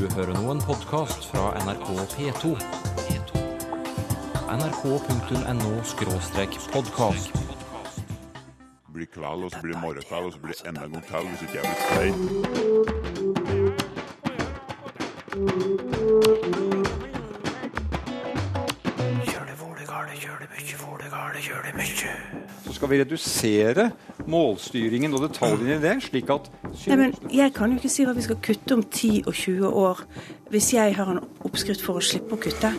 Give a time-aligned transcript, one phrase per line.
[0.00, 2.56] Du hører nå en podkast fra NRK P2.
[4.48, 7.28] nrk.no-podkast.
[8.94, 11.16] blir kveld, og så blir det morgenkveld, og så blir det enda en gang til
[11.28, 12.16] hvis ikke jeg blir stein.
[22.64, 23.90] Så skal vi redusere
[24.26, 26.48] målstyringen og detaljene i det, slik at
[26.88, 29.72] Nei, men Jeg kan jo ikke si hva vi skal kutte om 10 og 20
[29.82, 29.98] år,
[30.50, 32.70] hvis jeg har en oppskrift for å slippe å kutte.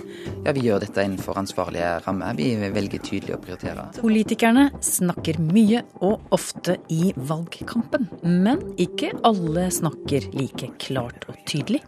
[0.45, 2.33] Ja, Vi gjør dette innenfor ansvarlige rammer.
[2.35, 3.85] Vi velger tydelig å prioritere.
[3.99, 11.83] Politikerne snakker mye og ofte i valgkampen, men ikke alle snakker like klart og tydelig.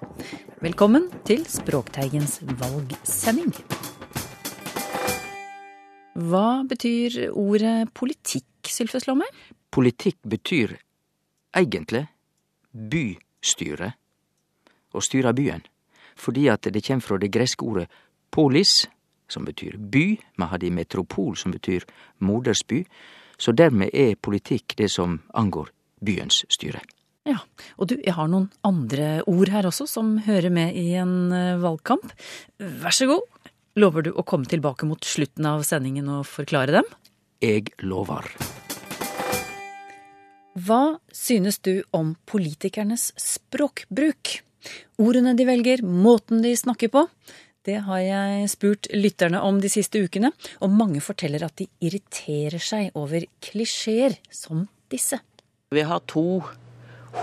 [0.62, 3.56] Velkommen til Språkteigens valgsending.
[6.14, 9.34] Hva betyr ordet politikk, Sylfes Lommer?
[9.74, 10.78] Politikk betyr
[11.56, 12.06] egentlig
[12.74, 13.94] bystyre.
[14.94, 15.64] Å styre byen.
[16.20, 17.88] Fordi at det kommer fra det greske ordet
[18.34, 18.84] polis,
[19.30, 20.18] som betyr by.
[20.38, 21.86] me har det i metropol, som betyr
[22.20, 22.84] modersby.
[23.38, 26.82] Så dermed er politikk det som angår byens styre.
[27.26, 27.40] Ja,
[27.80, 31.62] og du, jeg har noen andre ord her også som hører med i en eh,
[31.62, 32.12] valgkamp.
[32.60, 33.24] Vær så god.
[33.80, 36.92] Lover du å komme tilbake mot slutten av sendingen og forklare dem?
[37.42, 38.28] Jeg lover.
[40.54, 44.44] Hva synes du om politikernes språkbruk?
[45.02, 47.08] Ordene de velger, måten de snakker på?
[47.66, 50.30] Det har jeg spurt lytterne om de siste ukene,
[50.62, 55.18] og mange forteller at de irriterer seg over klisjeer som disse.
[55.74, 56.44] Vi har to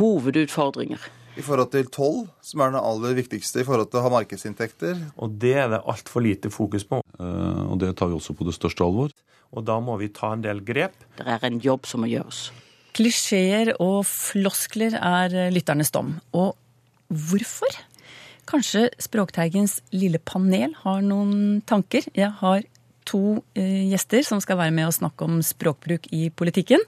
[0.00, 0.98] hovedutfordringer.
[1.38, 4.98] I forhold til toll, som er den aller viktigste i forhold til å ha markedsinntekter.
[5.22, 6.98] Og det er det altfor lite fokus på.
[7.20, 9.14] Eh, Og det tar vi også på det største alvor.
[9.54, 10.98] Og da må vi ta en del grep.
[11.16, 12.50] Det er en jobb som må gjøres.
[12.96, 16.16] Klisjeer og floskler er lytternes dom.
[16.34, 16.56] Og
[17.10, 17.78] hvorfor?
[18.50, 22.06] Kanskje Språkteigens lille panel har noen tanker?
[22.16, 22.64] Jeg har
[23.08, 26.82] to eh, gjester som skal være med og snakke om språkbruk i politikken.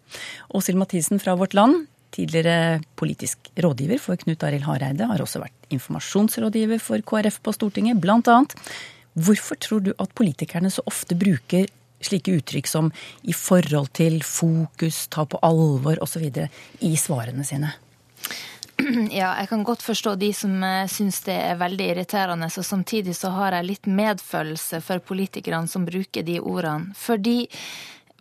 [0.54, 5.70] Åshild Mathisen fra Vårt Land, tidligere politisk rådgiver for Knut Arild Hareide, har også vært
[5.72, 8.56] informasjonsrådgiver for KrF på Stortinget, blant annet.
[9.12, 11.70] Hvorfor tror du at politikerne så ofte bruker
[12.08, 12.90] slike uttrykk som
[13.22, 16.28] i forhold til, fokus, ta på alvor osv.
[16.80, 17.74] i svarene sine?
[19.12, 23.14] Ja, jeg kan godt forstå de som eh, syns det er veldig irriterende, og samtidig
[23.18, 26.94] så har jeg litt medfølelse for politikerne som bruker de ordene.
[26.98, 27.46] Fordi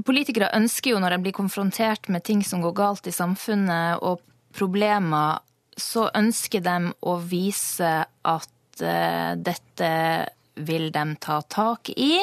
[0.06, 4.22] politikere ønsker jo, når de blir konfrontert med ting som går galt i samfunnet og
[4.58, 5.42] problemer,
[5.78, 9.92] så ønsker de å vise at eh, dette
[10.56, 12.20] vil de ta tak i,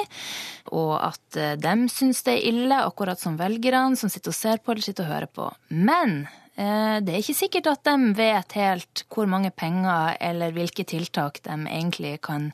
[0.73, 4.61] og at eh, de syns det er ille, akkurat som velgerne som sitter og ser
[4.61, 5.49] på eller sitter og hører på.
[5.73, 6.19] Men
[6.57, 11.43] eh, det er ikke sikkert at de vet helt hvor mange penger eller hvilke tiltak
[11.47, 12.51] de egentlig kan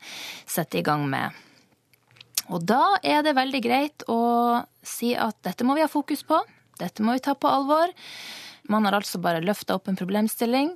[0.47, 1.35] sette i gang med.
[2.53, 6.39] Og da er det veldig greit å si at dette må vi ha fokus på,
[6.81, 7.93] dette må vi ta på alvor.
[8.69, 10.75] Man har altså bare løfta opp en problemstilling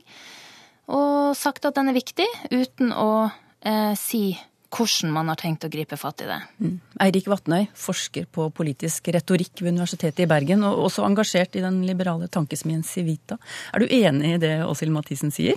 [0.89, 3.29] og sagt at den er viktig, uten å
[3.61, 4.33] eh, si
[4.75, 6.39] hvordan man har tenkt å gripe fatt i det.
[6.61, 6.75] Mm.
[7.01, 11.81] Eirik Vatnøy, forsker på politisk retorikk ved Universitetet i Bergen, og også engasjert i den
[11.89, 13.39] liberale tankesmien Civita.
[13.73, 15.57] Er du enig i det Åshild Mathisen sier?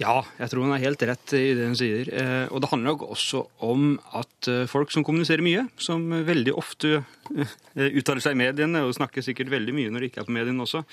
[0.00, 2.08] Ja, jeg tror hun er helt rett i det hun sier.
[2.08, 6.54] Eh, Og det handler nok også om at eh, folk som kommuniserer mye, som veldig
[6.56, 7.02] ofte
[7.36, 10.36] eh, uttaler seg i mediene, og snakker sikkert veldig mye når de ikke er på
[10.38, 10.86] mediene også,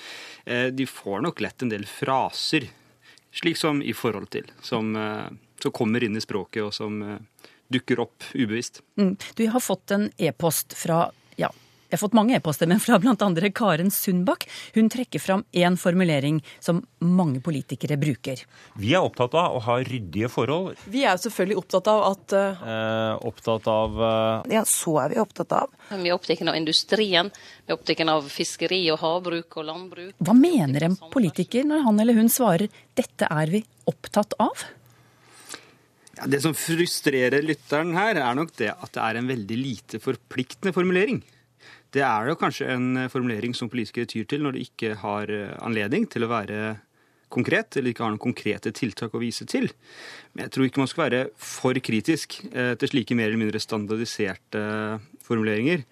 [0.44, 2.68] eh, de får nok lett en del fraser,
[3.32, 4.92] slik som i forhold til, som,
[5.62, 8.82] som kommer inn i språket, og som eh, dukker opp ubevisst.
[8.98, 9.16] Mm.
[9.34, 11.06] Du har fått en e-post fra
[11.38, 11.52] ja,
[11.88, 14.44] jeg har fått mange e-poster, men fra andre Karen Sundbakk.
[14.74, 18.42] Hun trekker fram én formulering som mange politikere bruker.
[18.76, 20.76] Vi er opptatt av å ha ryddige forhold.
[20.84, 22.60] Vi er selvfølgelig opptatt av at uh...
[22.74, 24.52] Eh, opptatt av uh...
[24.52, 25.72] Ja, så er vi opptatt av.
[25.88, 27.32] Vi er opptatt av industrien,
[27.64, 30.12] vi er opptatt av fiskeri og havbruk og landbruk.
[30.20, 34.68] Hva mener en politiker når han eller hun svarer 'dette er vi opptatt av'?
[36.18, 40.00] Ja, det som frustrerer lytteren her, er nok det at det er en veldig lite
[40.02, 41.20] forpliktende formulering.
[41.94, 45.54] Det er jo kanskje en formulering som politikere tyr til når de ikke har eh,
[45.62, 46.74] anledning til å være
[47.30, 49.70] konkret, eller ikke har noen konkrete tiltak å vise til.
[50.32, 53.62] Men jeg tror ikke man skal være for kritisk eh, til slike mer eller mindre
[53.62, 54.62] standardiserte
[55.24, 55.86] formuleringer.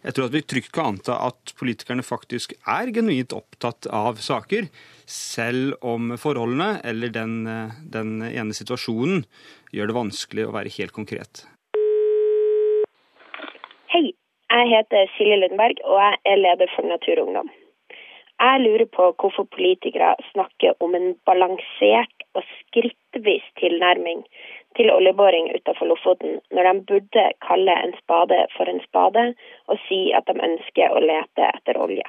[0.00, 4.70] Jeg tror at vi trygt kan anta at politikerne faktisk er genuint opptatt av saker,
[5.10, 9.24] selv om forholdene eller den, eh, den ene situasjonen
[9.74, 11.44] gjør det vanskelig å være helt konkret.
[13.94, 17.50] Hei, jeg heter Silje Lundberg, og jeg er leder for Naturungdom.
[18.40, 24.22] Jeg lurer på hvorfor politikere snakker om en balansert og skrittvis tilnærming
[24.78, 29.26] til oljeboring utenfor Lofoten, når de burde kalle en spade for en spade
[29.68, 32.06] og si at de ønsker å lete etter olje.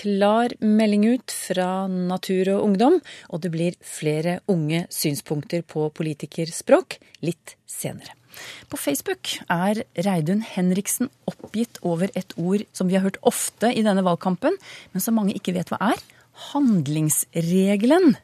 [0.00, 6.96] Klar melding ut fra Natur og Ungdom, og det blir flere unge synspunkter på politikerspråk
[7.26, 8.14] litt senere.
[8.70, 13.84] På Facebook er Reidun Henriksen oppgitt over et ord som vi har hørt ofte i
[13.84, 14.56] denne valgkampen,
[14.94, 16.00] men som mange ikke vet hva er.
[16.50, 18.14] Handlingsregelen.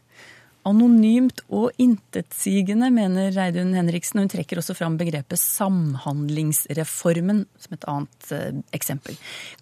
[0.66, 4.20] Anonymt og intetsigende, mener Reidun Henriksen.
[4.22, 9.14] Hun trekker også fram begrepet Samhandlingsreformen som et annet eh, eksempel.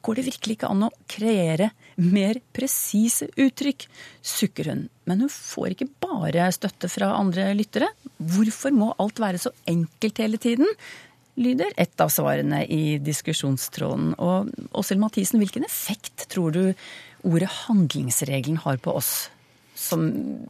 [0.04, 1.70] Går det virkelig ikke an å kreere
[2.00, 3.86] mer presise uttrykk,
[4.24, 4.86] sukker hun.
[5.04, 7.88] Men hun får ikke bare støtte fra andre lyttere.
[8.18, 10.68] Hvorfor må alt være så enkelt hele tiden?
[11.34, 14.14] lyder ett av svarene i diskusjonstråden.
[14.22, 16.62] Og Åshild Mathisen, hvilken effekt tror du
[17.24, 19.33] ordet handlingsregelen har på oss
[19.74, 20.06] som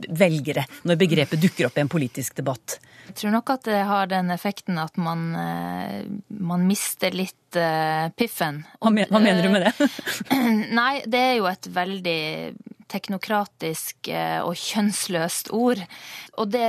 [0.09, 2.79] velgere, når begrepet dukker opp i en politisk debatt?
[3.09, 6.05] Jeg tror nok at det har den effekten at man, eh,
[6.41, 8.62] man mister litt uh, piffen.
[8.81, 9.88] Hva mener du med det?
[10.81, 12.21] Nei, det er jo et veldig
[12.94, 15.82] teknokratisk eh, og kjønnsløst ord.
[16.38, 16.67] Og det,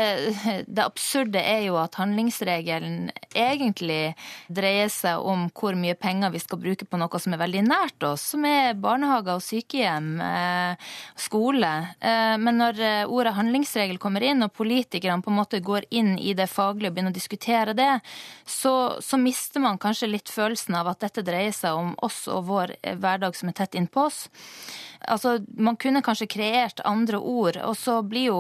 [0.67, 4.15] det, absurde er jo at handlingsregelen egentlig
[4.47, 8.05] dreier seg om hvor mye penger vi skal bruke på noe som er veldig nært
[8.07, 10.91] oss, som er barnehager og sykehjem, eh,
[11.27, 11.73] skole.
[11.99, 16.35] Eh, men når ordet handlingsregel kommer inn, og politikerne på en måte går inn i
[16.37, 17.91] det faglige og begynner å diskutere det,
[18.45, 22.47] så, så mister man kanskje litt følelsen av at dette dreier seg om oss og
[22.49, 24.25] vår hverdag som er tett innpå oss.
[25.07, 28.39] Altså, man kunne kanskje kreert andre ord, og så blir jo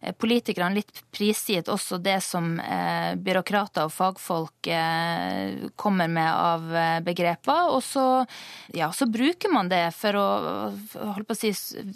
[0.00, 6.74] eh, politikerne litt prisgitt også det som eh, byråkrater og fagfolk eh, kommer med av
[6.76, 7.72] eh, begreper.
[7.72, 8.06] Og så,
[8.76, 10.28] ja, så bruker man det for å
[11.14, 11.52] holdt på å si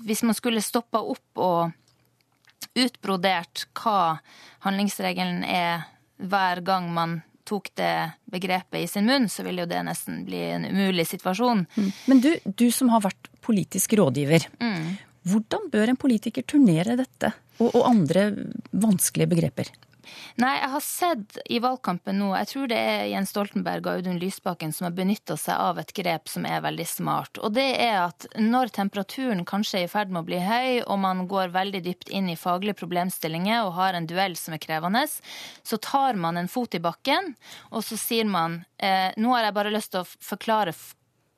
[0.06, 4.18] Hvis man skulle stoppa opp og utbrodert hva
[4.66, 5.86] handlingsregelen er
[6.16, 7.94] hver gang man tok det
[8.32, 11.64] begrepet i sin munn, så ville jo det nesten bli en umulig situasjon.
[11.76, 11.90] Mm.
[12.10, 14.48] Men du, du som har vært politisk rådgiver.
[14.60, 14.96] Mm.
[15.26, 18.28] Hvordan bør en politiker turnere dette og, og andre
[18.70, 19.70] vanskelige begreper?
[20.42, 24.20] Nei, jeg har sett i valgkampen nå, jeg tror det er Jens Stoltenberg og Audun
[24.20, 27.40] Lysbakken som har benytta seg av et grep som er veldig smart.
[27.40, 31.00] Og det er at når temperaturen kanskje er i ferd med å bli høy, og
[31.02, 35.06] man går veldig dypt inn i faglige problemstillinger og har en duell som er krevende,
[35.06, 37.34] så tar man en fot i bakken,
[37.70, 40.74] og så sier man eh, nå har jeg bare lyst til å forklare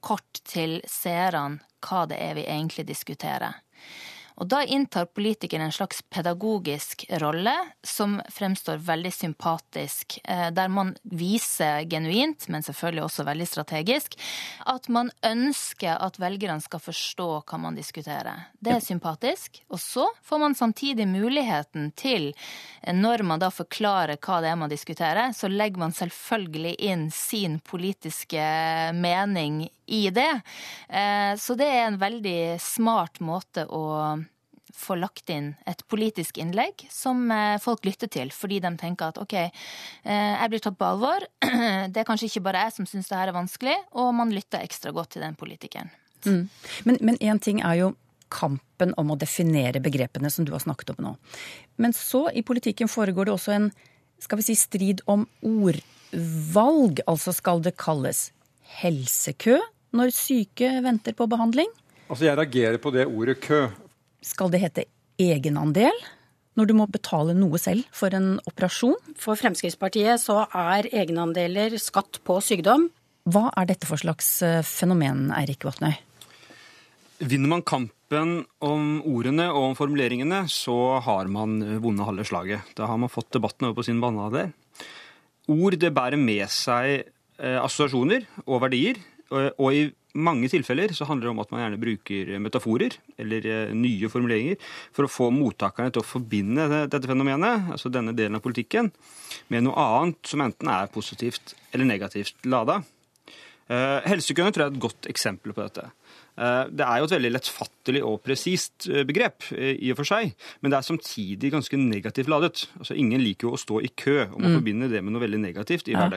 [0.05, 3.61] kort til seerne hva det er vi egentlig diskuterer.
[4.39, 10.95] Og da inntar politikeren en slags pedagogisk rolle som fremstår veldig sympatisk, eh, der man
[11.03, 14.15] viser genuint, men selvfølgelig også veldig strategisk,
[14.67, 18.47] at man ønsker at velgerne skal forstå hva man diskuterer.
[18.61, 19.63] Det er sympatisk.
[19.75, 22.33] Og så får man samtidig muligheten til,
[22.83, 27.11] eh, når man da forklarer hva det er man diskuterer, så legger man selvfølgelig inn
[27.11, 30.41] sin politiske mening i det.
[30.89, 34.25] Eh, så det er en veldig smart måte å
[34.77, 39.21] få lagt inn et politisk innlegg som eh, folk lytter til, fordi de tenker at
[39.23, 41.25] OK, eh, jeg blir tatt på alvor.
[41.93, 44.65] Det er kanskje ikke bare jeg som syns det her er vanskelig, og man lytter
[44.65, 45.91] ekstra godt til den politikeren.
[46.27, 46.49] Mm.
[46.85, 47.93] Men én ting er jo
[48.29, 51.13] kampen om å definere begrepene som du har snakket om nå.
[51.81, 53.71] Men så i politikken foregår det også en
[54.19, 57.03] skal vi si, strid om ordvalg.
[57.07, 58.29] Altså skal det kalles
[58.81, 59.59] helsekø
[59.97, 61.71] når syke venter på behandling?
[62.09, 63.69] Altså Jeg reagerer på det ordet kø,
[64.25, 64.85] skal det hete
[65.21, 65.95] egenandel?
[66.59, 68.97] Når du må betale noe selv for en operasjon?
[69.19, 72.89] For Fremskrittspartiet så er egenandeler skatt på sykdom.
[73.29, 75.95] Hva er dette for slags eh, fenomen, Eirik Vatnøy?
[77.19, 82.75] Vinner man kampen om ordene og om formuleringene, så har man vunnet halve slaget.
[82.79, 84.49] Da har man fått debatten over på sin banade.
[85.51, 88.99] Ord det bærer med seg eh, assosiasjoner og verdier.
[89.31, 93.75] Og i mange tilfeller så handler det om at man gjerne bruker metaforer eller eh,
[93.77, 94.61] nye formuleringer
[94.97, 98.91] for å få mottakerne til å forbinde dette fenomenet, altså denne delen av politikken,
[99.53, 102.81] med noe annet som enten er positivt eller negativt lada.
[103.69, 105.91] Eh, helsekøene tror jeg er et godt eksempel på dette.
[106.39, 110.73] Eh, det er jo et veldig lettfattelig og presist begrep, i og for seg, men
[110.73, 112.67] det er samtidig ganske negativt ladet.
[112.81, 114.61] Altså, Ingen liker jo å stå i kø, og man mm.
[114.63, 116.09] forbinder det med noe veldig negativt i ja.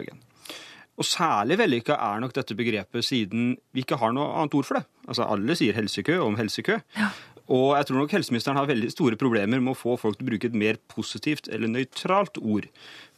[0.99, 4.79] Og særlig vellykka er nok dette begrepet siden vi ikke har noe annet ord for
[4.79, 4.85] det.
[5.07, 6.77] Altså Alle sier helsekø om helsekø.
[6.99, 7.11] Ja.
[7.51, 10.29] Og jeg tror nok helseministeren har veldig store problemer med å få folk til å
[10.29, 12.67] bruke et mer positivt eller nøytralt ord.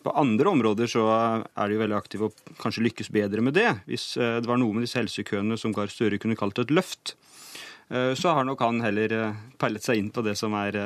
[0.04, 3.70] På andre områder så er de jo veldig aktive og kanskje lykkes bedre med det.
[3.90, 7.16] Hvis eh, det var noe med disse helsekøene som Gahr Støre kunne kalt et løft,
[7.94, 10.80] eh, så har nok han heller eh, peilet seg inn på det som er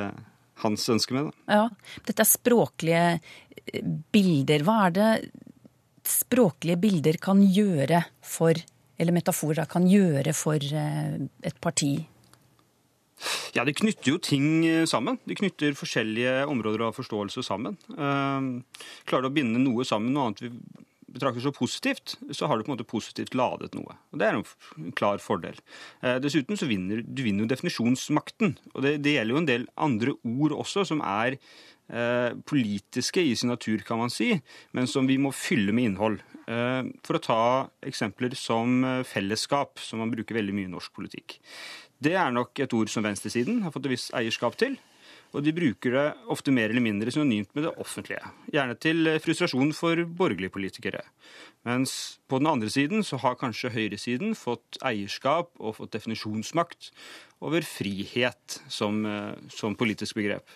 [0.63, 1.29] hans ønske med.
[1.29, 1.57] det.
[1.57, 3.05] Ja, Dette er språklige
[4.13, 4.65] bilder.
[4.65, 5.09] Hva er det
[6.07, 8.57] språklige bilder kan gjøre for,
[8.97, 11.95] eller metaforer kan gjøre for eh, et parti?
[13.55, 15.19] Ja, De knytter jo ting eh, sammen.
[15.25, 17.79] De knytter forskjellige områder av forståelse sammen.
[17.95, 20.53] Klarer du å binde noe sammen noe annet vi
[21.17, 23.95] betrakter så positivt, så har du på en måte positivt ladet noe.
[24.11, 25.55] Og Det er en klar fordel.
[26.21, 28.57] Dessuten så vinner du vinner jo definisjonsmakten.
[28.75, 33.35] Og det, det, gjelder jo en del andre ord også, som er Eh, politiske i
[33.39, 34.33] sin natur, kan man si,
[34.75, 36.17] men som vi må fylle med innhold.
[36.47, 37.41] Eh, for å ta
[37.83, 41.41] eksempler som eh, fellesskap, som man bruker veldig mye i norsk politikk.
[41.99, 44.77] Det er nok et ord som venstresiden har fått et visst eierskap til.
[45.35, 48.21] Og de bruker det ofte mer eller mindre synonymt med det offentlige.
[48.53, 51.01] Gjerne til frustrasjon for borgerlige politikere.
[51.67, 56.93] Mens på den andre siden så har kanskje høyresiden fått eierskap og fått definisjonsmakt
[57.43, 59.03] over frihet som,
[59.51, 60.47] som politisk begrep.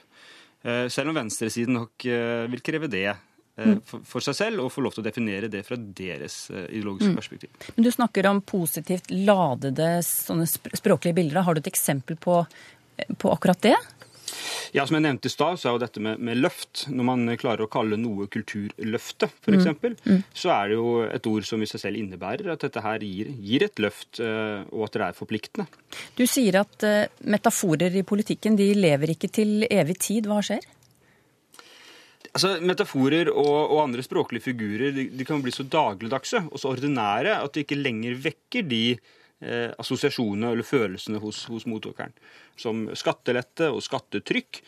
[0.62, 3.80] Eh, selv om venstresiden nok eh, vil kreve det eh, mm.
[4.06, 7.18] for seg selv, og få lov til å definere det fra deres ideologiske mm.
[7.18, 7.72] perspektiv.
[7.76, 11.42] Men Du snakker om positivt ladede sånne språklige bilder.
[11.48, 12.44] Har du et eksempel på,
[13.18, 13.78] på akkurat det?
[14.76, 17.32] Ja, Som jeg nevnte i stad, så er jo dette med, med, løft Når man
[17.40, 19.96] klarer å kalle noe kulturløftet, f.eks., mm.
[20.06, 20.22] mm.
[20.34, 23.32] så er det jo et ord som i seg selv innebærer at dette her gir,
[23.42, 25.82] gir et løft, eh, og at det er forpliktende.
[26.18, 30.30] Du sier at uh, metaforer i politikken de lever ikke til evig tid.
[30.30, 30.64] Hva skjer?
[32.32, 36.72] Altså, Metaforer og, og, andre språklige figurer de, de kan bli så dagligdagse og så
[36.72, 38.86] ordinære at de ikke lenger vekker de
[39.42, 42.14] eh, assosiasjonene eller følelsene hos, hos mottakeren.
[42.60, 44.62] Som skattelette og skattetrykk.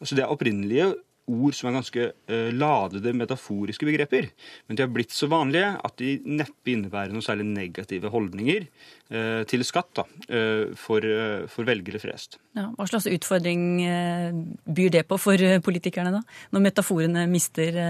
[0.00, 0.92] Altså Det er opprinnelige
[1.26, 4.28] ord som er ganske eh, ladede metaforiske begreper.
[4.66, 9.42] Men de har blitt så vanlige at de neppe innebærer noen særlig negative holdninger eh,
[9.50, 12.38] til skatt da, eh, for, eh, for, velgere flest.
[12.58, 14.40] Ja, hva slags utfordring eh,
[14.78, 16.22] byr det på for eh, politikerne, da?
[16.54, 17.82] Når metaforene mister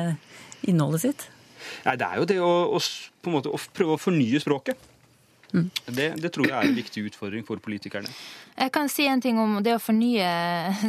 [0.66, 1.28] innholdet sitt?
[1.84, 2.80] Nei, Det er jo det å, å,
[3.20, 4.92] på en måte, å prøve å fornye språket.
[5.56, 5.70] Mm.
[5.86, 8.10] Det, det, tror jeg er en viktig utfordring for politikerne.
[8.56, 10.28] Jeg kan si en ting om det å fornye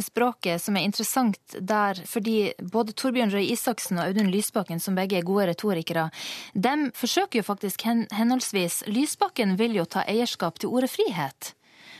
[0.08, 2.02] språket som er interessant der.
[2.08, 6.08] Fordi både Torbjørn Røe Isaksen og Audun Lysbakken, som begge er gode retorikere,
[6.54, 11.54] de forsøker jo faktisk henholdsvis Lysbakken vil jo ta eierskap til ordet frihet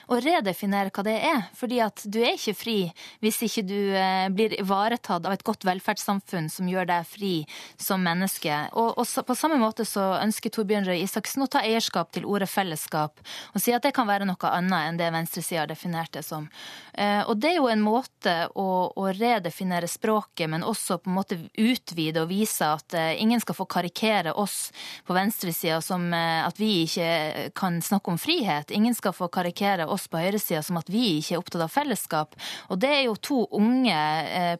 [0.08, 1.42] å redefinere hva det er.
[1.56, 2.76] Fordi at du er ikke fri
[3.24, 7.32] hvis ikke du eh, blir ivaretatt av et godt velferdssamfunn som gjør deg fri
[7.80, 8.54] som menneske.
[8.78, 12.48] Og, og på samme måte så ønsker Torbjørn Røe Isaksen å ta eierskap til ordet
[12.50, 13.20] fellesskap,
[13.52, 16.48] og si at det kan være noe annet enn det venstresida har definert det som.
[16.94, 21.18] Eh, og det er jo en måte å, å redefinere språket, men også på en
[21.18, 24.70] måte utvide og vise at eh, ingen skal få karikere oss
[25.06, 28.70] på venstresida som at vi ikke kan snakke om frihet.
[28.74, 31.74] Ingen skal få karikere oss oss på høyresida som at vi ikke er opptatt av
[31.74, 32.38] fellesskap.
[32.70, 33.98] Og det er jo to unge
[34.38, 34.56] eh,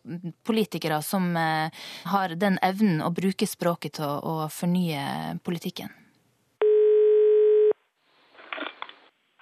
[0.47, 5.95] politikere som eh, har den evnen å bruke språket til å, å fornye politikken.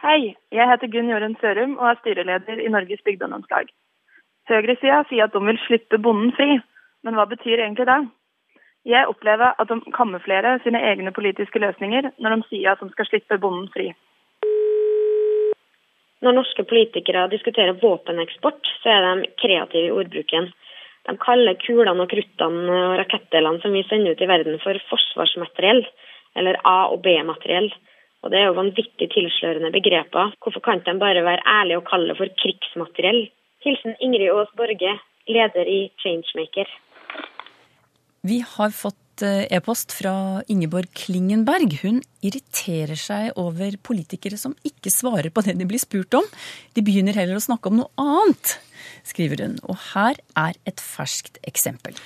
[0.07, 3.73] Hei, jeg heter Gunn Jorunn Sørum og er styreleder i Norges Bygdeungdomslag.
[4.47, 6.61] Høyresida sier at de vil slippe bonden fri,
[7.03, 7.99] men hva betyr egentlig det?
[8.87, 13.09] Jeg opplever at de kamuflerer sine egne politiske løsninger når de sier at de skal
[13.09, 13.89] slippe bonden fri.
[16.27, 20.49] Når norske politikere diskuterer våpeneksport, så er de kreative i ordbruken.
[21.07, 25.85] De kaller kulene og kruttene og rakettdelene som vi sender ut i verden for forsvarsmateriell,
[26.35, 27.71] eller A- og B-materiell.
[28.25, 30.35] Og Det er jo vanvittig tilslørende begreper.
[30.43, 33.29] Hvorfor kan de bare være ærlige og kalle det for krigsmateriell?
[33.63, 36.67] Hilsen Ingrid Aas Borge, leder i Changemaker.
[38.27, 41.79] Vi har fått Eh, e-post fra Ingeborg Klingenberg.
[41.81, 46.27] Hun irriterer seg over politikere som ikke svarer på det de blir spurt om.
[46.77, 48.59] De begynner heller å snakke om noe annet,
[49.09, 49.55] skriver hun.
[49.65, 51.97] Og her er et ferskt eksempel.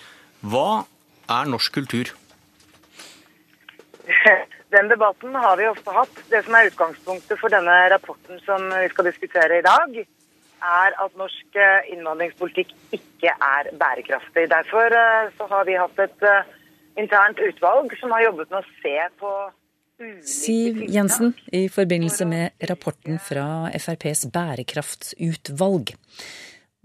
[0.46, 0.84] Hva
[1.26, 2.12] er norsk kultur?
[4.76, 6.22] Den debatten har vi ofte hatt.
[6.30, 9.98] Det som er utgangspunktet for denne rapporten som vi skal diskutere i dag,
[10.60, 14.46] er at norsk eh, innvandringspolitikk ikke er bærekraftig.
[14.54, 16.26] Derfor eh, så har vi hatt et
[17.00, 19.32] internt utvalg som har jobbet med å se på
[20.24, 25.92] Siv Jensen i forbindelse med rapporten fra FrPs bærekraftsutvalg.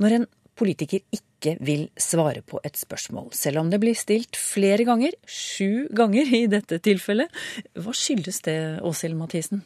[0.04, 0.26] Når en
[0.60, 5.88] politiker ikke vil svare på et spørsmål, selv om det blir stilt flere ganger, sju
[5.96, 7.32] ganger i dette tilfellet,
[7.80, 9.64] hva skyldes det, Åshild Mathisen?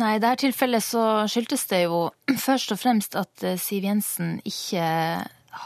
[0.00, 2.06] Nei, i dette tilfellet så skyldtes det jo
[2.40, 4.86] først og fremst at eh, Siv Jensen ikke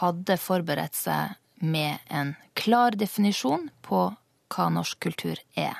[0.00, 4.09] hadde forberedt seg med en klar definisjon på
[4.50, 5.79] hva norsk kultur er.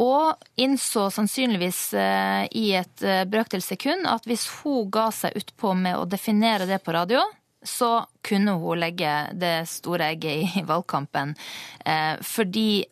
[0.00, 5.74] Og innså sannsynligvis eh, i et eh, brøkdel sekund at hvis hun ga seg utpå
[5.78, 7.22] med å definere det på radio,
[7.64, 11.36] så kunne hun legge det store egget i valgkampen.
[11.86, 12.84] Eh, fordi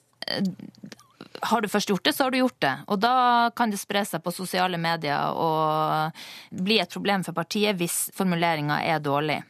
[1.43, 2.75] har du først gjort det, så har du gjort det.
[2.87, 6.23] Og da kan det spre seg på sosiale medier og
[6.55, 9.41] bli et problem for partiet hvis formuleringa er dårlig.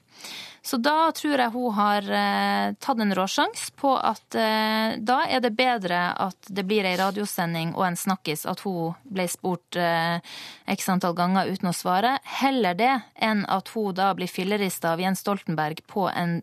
[0.63, 5.43] Så da tror jeg hun har eh, tatt en råsjanse på at eh, da er
[5.43, 10.23] det bedre at det blir ei radiosending og en snakkis, at hun ble spurt eh,
[10.71, 15.03] x antall ganger uten å svare, heller det enn at hun da blir fillerista av
[15.03, 16.39] Jens Stoltenberg på en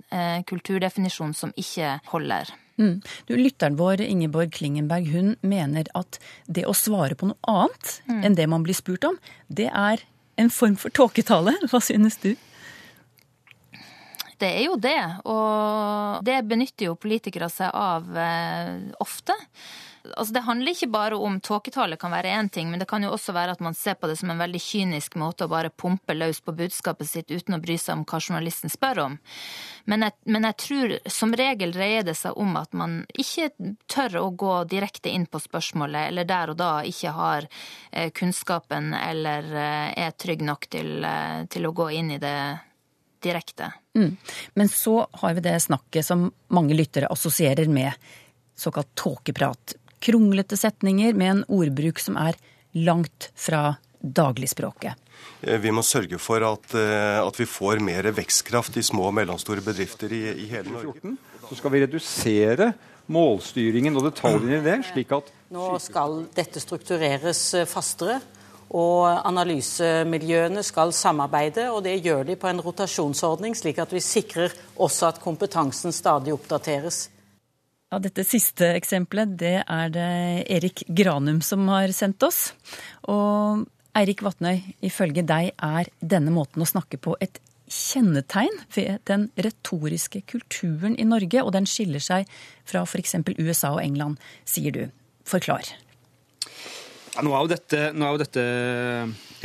[0.48, 2.52] kulturdefinisjon som ikke holder.
[2.80, 3.00] Mm.
[3.28, 8.24] Du, Lytteren vår Ingeborg Klingenberg hun mener at det å svare på noe annet Mm.
[8.26, 10.04] enn det man blir spurt om, det er
[10.38, 11.56] en form for tåketale.
[11.70, 12.36] Hva synes du?
[14.40, 19.36] Det er jo det, og det benytter jo politikere seg av eh, ofte.
[20.16, 23.12] Altså Det handler ikke bare om tåketale kan være én ting, men det kan jo
[23.12, 26.16] også være at man ser på det som en veldig kynisk måte å bare pumpe
[26.16, 29.18] løs på budskapet sitt uten å bry seg om hva journalisten spør om.
[29.92, 33.50] Men jeg, men jeg tror som regel dreier det seg om at man ikke
[33.92, 37.50] tør å gå direkte inn på spørsmålet, eller der og da ikke har
[37.92, 41.06] eh, kunnskapen eller eh, er trygg nok til,
[41.52, 42.40] til å gå inn i det
[43.24, 43.72] direkte.
[43.98, 44.16] Mm.
[44.54, 47.94] Men så har vi det snakket som mange lyttere assosierer med
[48.60, 49.76] såkalt tåkeprat.
[50.00, 52.40] Kronglete setninger med en ordbruk som er
[52.72, 54.94] langt fra dagligspråket.
[55.42, 59.14] Eh, Vi må sørge for at, eh, at vi får mer vekstkraft i små og
[59.14, 61.18] mellomstore bedrifter i, i hele Norge.
[61.50, 62.74] Så skal vi redusere
[63.10, 68.20] målstyringen og detaljene i det, slik at Nå skal dette struktureres eh, fastere,
[68.70, 71.70] og analysemiljøene skal samarbeide.
[71.72, 76.34] og Det gjør de på en rotasjonsordning, slik at vi sikrer også at kompetansen stadig
[76.34, 77.08] oppdateres.
[77.90, 80.10] Ja, dette siste eksempelet det er det
[80.54, 82.52] Erik Granum som har sendt oss.
[83.10, 83.66] Og
[83.98, 90.22] Eirik Vatnøy, ifølge deg er denne måten å snakke på et kjennetegn ved den retoriske
[90.30, 92.30] kulturen i Norge, og den skiller seg
[92.70, 93.18] fra f.eks.
[93.38, 94.84] USA og England, sier du.
[95.26, 95.66] Forklar.
[97.20, 98.44] Nå er jo dette, er jo dette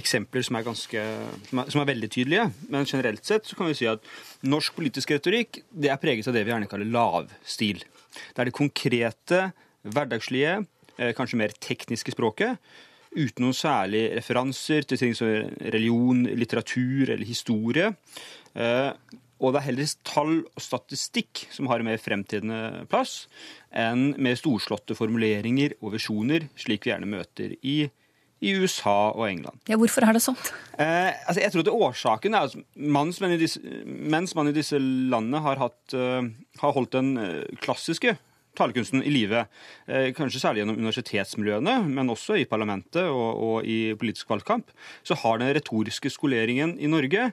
[0.01, 1.03] eksempler som er, ganske,
[1.49, 2.47] som, er, som er veldig tydelige.
[2.73, 4.05] Men generelt sett så kan vi si at
[4.47, 7.83] norsk politisk retorikk det er preget av det vi gjerne kaller lavstil.
[8.15, 9.41] Det er det konkrete,
[9.85, 10.59] hverdagslige,
[10.99, 12.61] eh, kanskje mer tekniske språket.
[13.15, 15.31] Uten noen særlige referanser til ting som
[15.63, 17.93] religion, litteratur eller historie.
[19.43, 23.25] Og det er heller tall og statistikk som har en mer fremtidende plass,
[23.75, 27.77] enn mer storslåtte formuleringer og visjoner, slik vi gjerne møter i,
[28.45, 29.59] i USA og England.
[29.71, 30.39] Ja, Hvorfor er det sånn?
[30.79, 33.63] Eh, altså jeg tror at Årsaken er at mens man i disse,
[33.95, 36.23] man i disse landene har, hatt, uh,
[36.63, 38.17] har holdt den eh, klassiske
[38.55, 39.45] talekunsten i live,
[39.91, 44.71] eh, kanskje særlig gjennom universitetsmiljøene, men også i parlamentet og, og i politisk valgkamp,
[45.03, 47.33] så har den retoriske skoleringen i Norge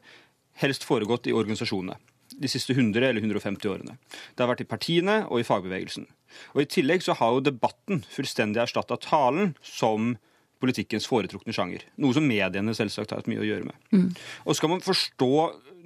[0.62, 2.00] helst foregått i organisasjonene
[2.41, 3.97] de siste 100 eller 150 årene.
[4.34, 6.08] Det har vært i partiene og i fagbevegelsen.
[6.56, 10.15] Og I tillegg så har jo debatten fullstendig erstatta talen som
[10.62, 11.84] politikkens foretrukne sjanger.
[12.02, 13.78] Noe som mediene selvsagt har hatt mye å gjøre med.
[13.93, 14.08] Mm.
[14.45, 15.32] Og skal man forstå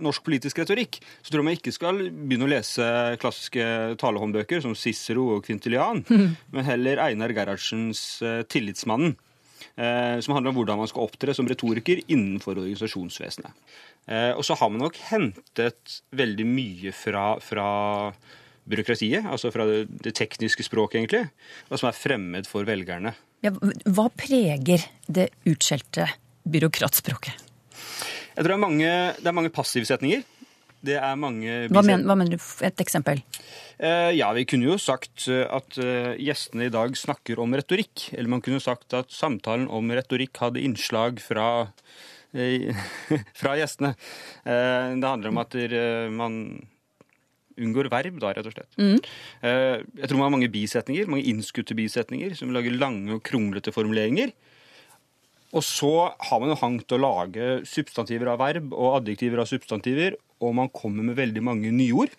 [0.04, 2.88] norsk politisk retorikk, så tror jeg man ikke skal begynne å lese
[3.22, 6.04] klassiske talehåndbøker som Cicero og Quintilian,
[6.54, 9.16] men heller Einar Gerhardsens eh, Tillitsmannen.
[9.76, 13.52] Eh, som handler om hvordan man skal opptre som retoriker innenfor organisasjonsvesenet.
[14.06, 17.70] Eh, og så har man nok hentet veldig mye fra, fra
[18.70, 21.24] byråkratiet, altså fra det, det tekniske språket, egentlig,
[21.70, 23.16] og som er fremmed for velgerne.
[23.46, 26.08] Ja, hva preger det utskjelte
[26.50, 27.44] byråkratspråket?
[28.36, 30.26] Jeg tror det er mange, det er mange passivsetninger.
[30.86, 32.48] Det er mange Hva, men, hva mener du?
[32.66, 33.22] Et eksempel?
[33.80, 38.10] Eh, ja, vi kunne jo sagt eh, at eh, gjestene i dag snakker om retorikk.
[38.14, 41.68] Eller man kunne sagt at samtalen om retorikk hadde innslag fra,
[43.40, 43.94] fra gjestene.
[44.44, 45.56] Eh, det handler om at
[46.14, 46.40] man
[47.56, 48.74] unngår verb, da, rett og slett.
[48.76, 48.98] Mm.
[49.48, 53.72] Eh, jeg tror man har mange bisetninger, mange innskutte bisetninger, som lager lange og kronglete
[53.76, 54.34] formuleringer.
[55.56, 60.18] Og så har man jo hangt å lage substantiver av verb og adjektiver av substantiver,
[60.44, 62.12] og man kommer med veldig mange nyord.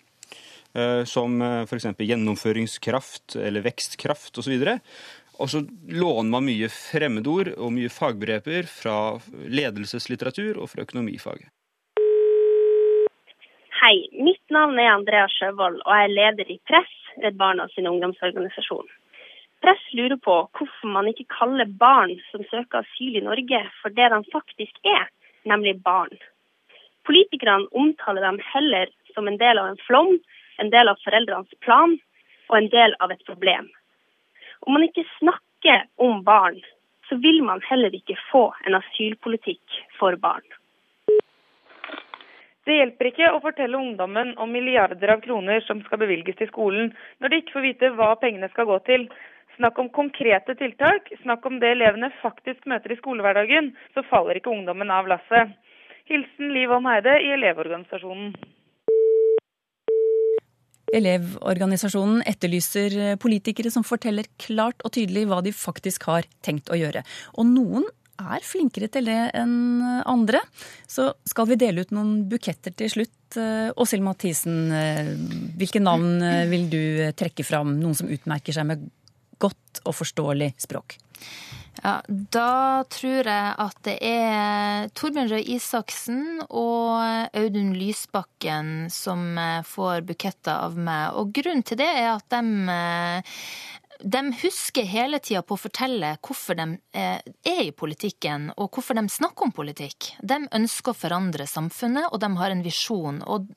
[0.73, 1.91] eh, Som f.eks.
[2.01, 4.55] gjennomføringskraft eller vekstkraft osv.
[4.57, 4.79] Og så
[5.39, 8.97] låner man mye fremmedord og mye fagbegreper fra
[9.29, 11.49] ledelseslitteratur og fra økonomifaget.
[13.77, 17.87] Hei, mitt navn er Andrea Sjøvold, og jeg er leder i Press, Redd Barna sin
[17.87, 18.89] ungdomsorganisasjon.
[19.61, 24.09] Press lurer på hvorfor man ikke kaller barn som søker asyl i Norge for det
[24.13, 25.07] de faktisk er,
[25.49, 26.13] nemlig barn.
[27.07, 30.17] Politikerne omtaler dem heller som en del av en flom,
[30.57, 31.95] en del av foreldrenes plan
[32.49, 33.69] og en del av et problem.
[34.65, 36.59] Om man ikke snakker om barn,
[37.09, 40.45] så vil man heller ikke få en asylpolitikk for barn.
[42.67, 46.89] Det hjelper ikke å fortelle ungdommen om milliarder av kroner som skal bevilges til skolen,
[47.23, 49.07] når de ikke får vite hva pengene skal gå til.
[49.55, 54.51] Snakk om konkrete tiltak, snakk om det elevene faktisk møter i skolehverdagen, så faller ikke
[54.51, 55.55] ungdommen av lasset.
[56.11, 58.35] Hilsen Liv Holm Heide i Elevorganisasjonen.
[60.95, 67.03] Elevorganisasjonen etterlyser politikere som forteller klart og tydelig hva de faktisk har tenkt å gjøre.
[67.35, 70.39] Og noen er flinkere til det enn andre.
[70.89, 73.13] Så skal vi dele ut noen buketter til slutt.
[73.37, 74.71] Åshild Mathisen,
[75.59, 76.81] hvilke navn vil du
[77.19, 77.75] trekke fram?
[77.81, 78.87] Noen som utmerker seg med
[79.37, 80.97] godt og forståelig språk?
[81.83, 87.03] Ja, Da tror jeg at det er Torbjørn Røe Isaksen og
[87.37, 89.37] Audun Lysbakken som
[89.67, 91.17] får buketter av meg.
[91.19, 92.41] Og grunnen til det er at de
[93.99, 99.03] de husker hele tida på å fortelle hvorfor de er i politikken, og hvorfor de
[99.09, 100.11] snakker om politikk.
[100.21, 103.21] De ønsker å forandre samfunnet, og de har en visjon.
[103.25, 103.47] Og,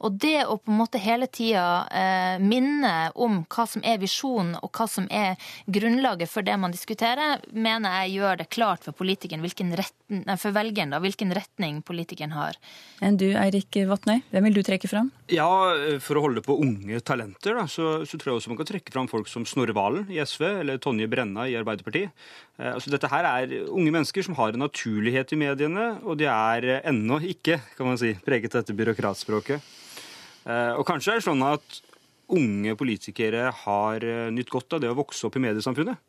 [0.00, 4.54] og det å på en måte hele tida eh, minne om hva som er visjonen,
[4.62, 8.96] og hva som er grunnlaget for det man diskuterer, mener jeg gjør det klart for
[9.02, 12.58] retning, for velgeren, da, hvilken retning politikeren har.
[13.04, 15.12] Enn du, Eirik Vatnøy, hvem vil du trekke fram?
[15.32, 15.48] Ja,
[16.02, 18.92] For å holde på unge talenter, da, så, så tror jeg også man kan trekke
[18.94, 19.81] fram folk som Snorre Valen
[20.12, 22.12] i SV eller Tonje Brenna i Arbeiderpartiet.
[22.58, 26.28] Eh, altså, dette her er unge mennesker som har en naturlighet i mediene, og de
[26.30, 29.72] er ennå ikke kan man si, preget av dette byråkratspråket.
[30.46, 31.82] Eh, og kanskje er det sånn at
[32.32, 36.00] unge politikere har nytt godt av det å vokse opp i mediesamfunnet.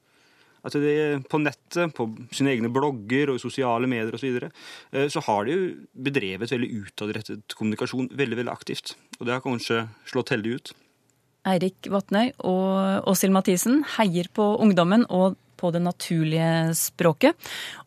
[0.64, 0.94] At de,
[1.28, 4.22] på nettet, på sine egne blogger og sosiale medier osv.
[4.22, 5.66] Så, videre, så har de jo
[6.06, 8.94] bedrevet veldig utadrettet kommunikasjon veldig veldig aktivt.
[9.20, 10.72] Og det har kanskje slått heldig ut.
[11.48, 17.36] Eirik Vatnøy og Åshild Mathisen heier på ungdommen og på det naturlige språket.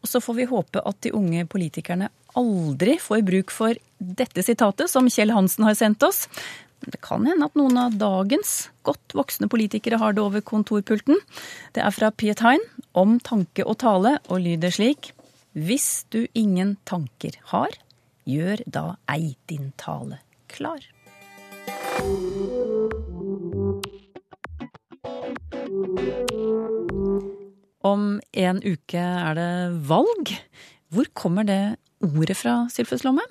[0.01, 4.92] Og så får vi håpe at de unge politikerne aldri får bruk for dette sitatet
[4.92, 6.27] som Kjell Hansen har sendt oss.
[6.87, 11.19] Det kan hende at noen av dagens godt voksne politikere har det over kontorpulten.
[11.73, 15.12] Det er fra Piet Hein om tanke og tale, og lyder slik
[15.57, 17.73] Hvis du ingen tanker har,
[18.29, 20.21] gjør da ei din tale
[20.53, 20.85] klar.
[27.87, 29.51] Om en uke er det
[29.89, 30.33] valg.
[30.89, 33.25] Hvor kommer det ordet fra, Sylfus Lomme?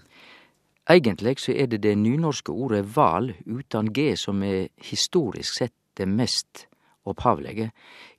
[0.90, 6.08] Egentlig så er det det nynorske ordet val utan g som er historisk sett det
[6.08, 6.68] mest
[7.06, 7.72] opphavlege.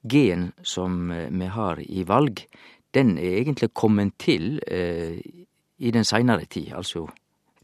[0.03, 2.43] G-en som vi har i valg,
[2.95, 5.21] den er egentlig kommet til eh,
[5.79, 7.07] i den seinare tid, altså.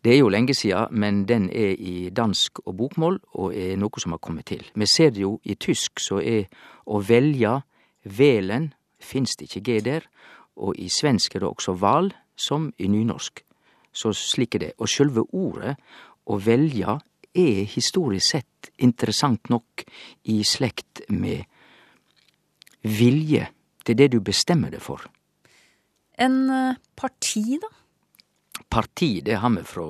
[0.02, 4.02] Det er jo lenge sia, men den er i dansk og bokmål, og er noe
[4.02, 4.64] som har kommet til.
[4.74, 6.48] Vi ser det jo i tysk, så er
[6.90, 7.60] å velja,
[8.04, 10.08] velen, finst ikke g der,
[10.58, 13.44] og i svensk er det også val, som i nynorsk.
[13.92, 14.72] Så slik er det.
[14.78, 15.76] Og sjølve ordet
[16.26, 16.96] å velja
[17.32, 19.84] er historisk sett interessant nok
[20.32, 21.44] i slekt med
[22.82, 23.46] vilje.
[23.86, 25.04] Er det du bestemmer deg for.
[26.18, 26.50] En
[26.98, 27.70] parti, da?
[28.72, 29.86] Parti, det har vi fra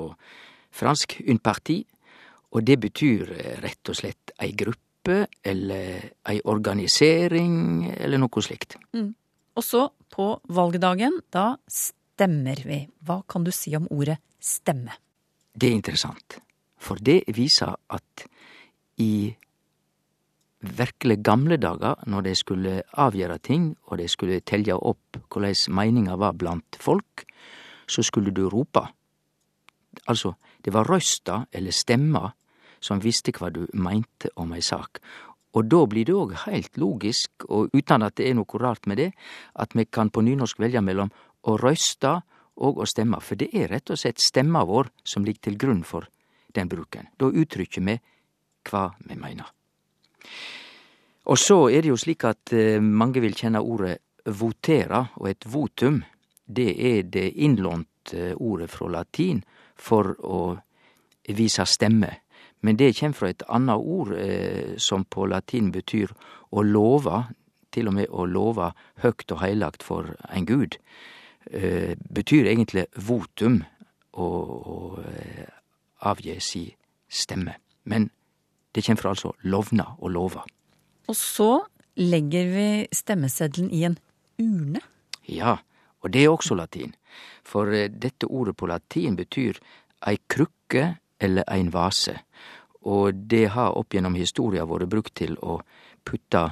[0.73, 1.79] fransk un parti,
[2.53, 3.31] og det betyr
[3.63, 8.77] rett og slett ei gruppe eller ei organisering eller noe slikt.
[8.97, 9.13] Mm.
[9.57, 12.83] Og så, på valgdagen, da stemmer vi.
[13.05, 14.95] Hva kan du si om ordet stemme?
[15.53, 16.39] Det er interessant,
[16.81, 18.27] for det viser at
[19.01, 19.33] i
[20.63, 26.17] virkelig gamle dager, når de skulle avgjøre ting, og de skulle telje opp korleis meininga
[26.21, 27.27] var blant folk,
[27.93, 28.87] så skulle du rope.
[30.09, 32.31] Altså, det var røysta eller stemma
[32.83, 34.99] som visste hva du meinte om ei sak.
[35.53, 38.99] Og da blir det òg heilt logisk, og utan at det er noe rart med
[38.99, 39.11] det,
[39.55, 41.13] at vi kan på nynorsk velja mellom
[41.45, 42.23] å røysta
[42.65, 45.85] og å stemma, for det er rett og slett stemma vår som ligg til grunn
[45.85, 46.09] for
[46.57, 47.11] den bruken.
[47.21, 47.99] Da uttrykkjer vi
[48.69, 49.53] hva vi meiner.
[51.29, 52.53] Og så er det jo slik at
[52.83, 56.01] mange vil kjenne ordet votera, og et votum,
[56.57, 59.43] det er det innlånte ordet fra latin
[59.79, 60.43] for å
[61.29, 62.11] vise stemme.
[62.63, 66.13] Men det kjem fra et anna ord eh, som på latin betyr
[66.55, 67.25] å love,
[67.73, 68.69] til og med å love
[69.03, 70.77] høgt og heilagt for ein gud.
[71.51, 73.63] Eh, betyr egentlig votum,
[74.13, 75.49] å, å eh,
[76.05, 76.67] avgi si
[77.09, 77.57] stemme.
[77.89, 78.11] Men
[78.77, 80.45] det kjem fra altså lovna og lova.
[81.09, 81.51] Og så
[81.99, 83.99] legger vi stemmeseddelen i en
[84.41, 84.83] urne.
[85.29, 85.59] Ja,
[86.03, 86.95] og det er også latin.
[87.45, 89.59] For dette ordet på latin betyr
[90.07, 92.17] ei krukke eller ein vase.
[92.91, 95.61] Og det har opp gjennom historia vore brukt til å
[96.05, 96.49] putte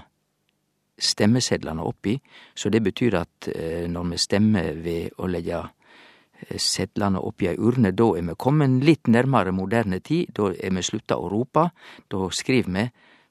[1.00, 2.14] stemmesedlene oppi,
[2.54, 7.56] så det betyr at eh, når vi stemmer ved å legge eh, sedlene oppi ei
[7.56, 11.70] urne, da er vi kommet litt nærmere moderne tid, da er vi slutta å rope,
[12.12, 12.84] da skriver vi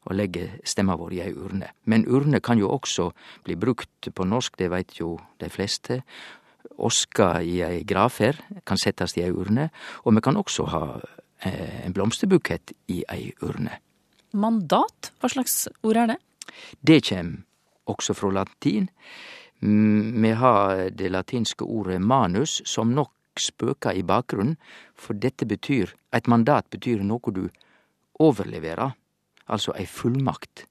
[0.08, 1.72] og legger stemma vår i ei urne.
[1.86, 3.10] Men urne kan jo også
[3.46, 6.02] bli brukt på norsk, det veit jo de fleste.
[6.80, 9.70] Oska i ei gravferd kan settes i ei urne,
[10.06, 10.84] og vi kan også ha
[11.44, 13.80] eh, en blomsterbukett i ei urne.
[14.34, 16.20] Mandat, hva slags ord er det?
[16.86, 17.40] Det kjem
[17.90, 18.90] også fra latin.
[19.62, 24.58] Me Vi har det latinske ordet manus, som nok spøker i bakgrunnen,
[24.96, 27.50] for dette betyr Et mandat betyr noe du
[28.20, 28.96] overleverer,
[29.50, 30.66] altså ei fullmakt,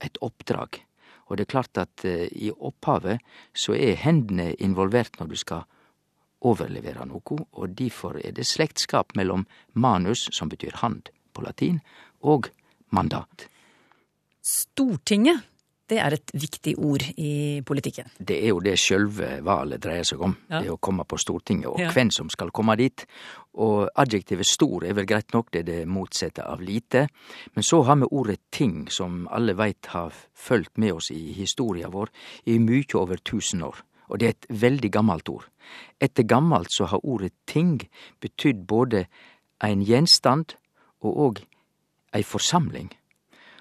[0.00, 0.80] et oppdrag.
[1.28, 3.20] Og det er klart at eh, i opphavet
[3.54, 5.66] så er hendene involvert når du skal
[6.40, 11.80] overlevere noe, og derfor er det slektskap mellom manus, som betyr hand på latin,
[12.24, 12.48] og
[12.90, 13.46] mandat.
[14.40, 15.44] Stortinget,
[15.90, 18.08] det er et viktig ord i politikken.
[18.18, 20.36] Det er jo det sjølve valet dreier seg om.
[20.50, 20.60] Ja.
[20.62, 21.90] Det å komme på Stortinget, og Ja.
[21.90, 23.04] hvem som skal komme dit.
[23.54, 27.08] Og adjektivet stor er vel greit nok, det er det motsatte av lite.
[27.54, 31.88] Men så har vi ordet ting, som alle veit har fulgt med oss i historia
[31.90, 32.08] vår
[32.46, 33.82] i mykje over tusen år.
[34.10, 35.44] Og det er et veldig gammelt ord.
[36.00, 37.80] Etter gammalt så har ordet ting
[38.20, 39.06] betydd både
[39.60, 40.54] ein gjenstand
[41.02, 41.42] og òg
[42.12, 42.90] ei forsamling.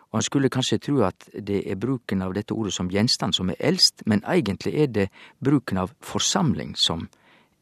[0.09, 3.49] Og han skulle kanskje tro at det er bruken av dette ordet som gjenstand som
[3.53, 5.07] er eldst, men egentlig er det
[5.39, 7.07] bruken av forsamling som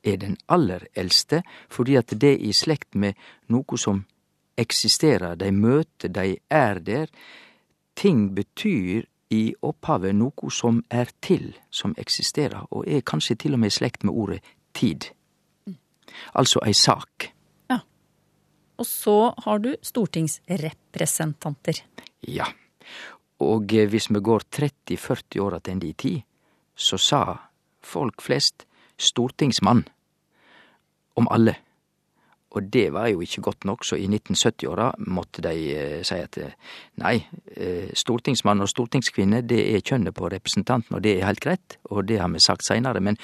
[0.03, 3.19] er den aller eldste, fordi at det er i slekt med
[3.51, 4.05] noe som
[4.57, 7.11] eksisterer, de møter, de er der.
[7.95, 13.59] Ting betyr i opphavet noe som er til, som eksisterer, og er kanskje til og
[13.59, 14.39] med i slekt med ordet
[14.73, 15.11] tid.
[16.33, 17.33] Altså ei sak.
[18.77, 21.81] Og så har du stortingsrepresentanter.
[22.21, 22.45] Ja.
[23.43, 26.21] Og eh, hvis vi går 30-40 år tilbake i tid,
[26.75, 27.37] så sa
[27.81, 29.83] folk flest stortingsmann
[31.17, 31.55] om alle.
[32.57, 36.37] Og det var jo ikke godt nok, så i 1970-åra måtte de eh, si at
[36.41, 36.53] eh,
[37.03, 37.17] nei,
[37.93, 42.21] stortingsmann og stortingskvinne, det er kjønnet på representanten, og det er helt greit, og det
[42.21, 43.17] har vi sagt seinere, men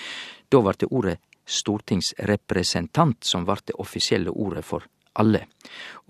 [0.50, 4.86] da var det ordet stortingsrepresentant som ble det offisielle ordet for
[5.20, 5.46] alle.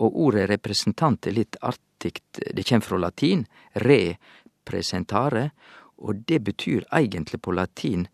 [0.00, 3.44] Og ordet representant er litt artig, det kjem fra latin,
[3.84, 5.50] representare,
[6.04, 8.06] og det betyr egentlig på latin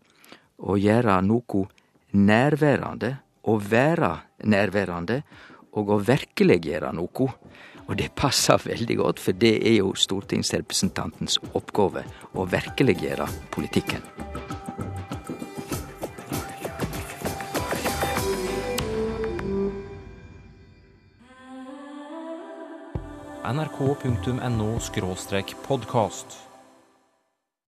[0.61, 1.65] å gjøre noe
[2.11, 3.15] nærværende,
[3.47, 4.11] å være
[4.45, 5.21] nærværende,
[5.71, 7.29] og å virkeliggjøre noe.
[7.87, 12.05] Og det passer veldig godt, for det er jo stortingsrepresentantens oppgave
[12.37, 14.05] å virkeliggjøre politikken.
[23.43, 24.79] nrk.no
[25.55, 26.50] podkast.